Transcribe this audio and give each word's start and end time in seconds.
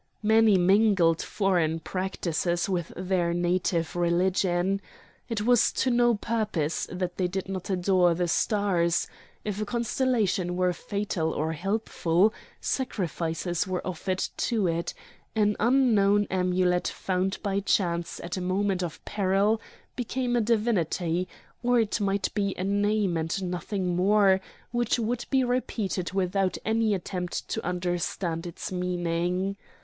Many 0.23 0.57
mingled 0.57 1.21
foreign 1.21 1.79
practices 1.79 2.67
with 2.67 2.91
their 2.97 3.35
native 3.35 3.95
religion. 3.95 4.81
It 5.29 5.43
was 5.45 5.71
to 5.73 5.91
no 5.91 6.15
purpose 6.15 6.87
that 6.91 7.17
they 7.17 7.27
did 7.27 7.47
not 7.47 7.69
adore 7.69 8.15
the 8.15 8.27
stars; 8.27 9.05
if 9.45 9.61
a 9.61 9.65
constellation 9.65 10.55
were 10.55 10.73
fatal 10.73 11.31
or 11.31 11.51
helpful, 11.53 12.33
sacrifices 12.59 13.67
were 13.67 13.85
offered 13.85 14.17
to 14.37 14.65
it; 14.65 14.95
an 15.35 15.55
unknown 15.59 16.25
amulet 16.31 16.87
found 16.87 17.37
by 17.43 17.59
chance 17.59 18.19
at 18.21 18.37
a 18.37 18.41
moment 18.41 18.81
of 18.81 19.05
peril 19.05 19.61
became 19.95 20.35
a 20.35 20.41
divinity; 20.41 21.27
or 21.61 21.79
it 21.79 22.01
might 22.01 22.33
be 22.33 22.55
a 22.57 22.63
name 22.63 23.17
and 23.17 23.43
nothing 23.43 23.95
more, 23.95 24.41
which 24.71 24.97
would 24.97 25.25
be 25.29 25.43
repeated 25.43 26.11
without 26.11 26.57
any 26.65 26.95
attempt 26.95 27.47
to 27.49 27.63
understand 27.63 28.47
its 28.47 28.71
meaning. 28.71 29.55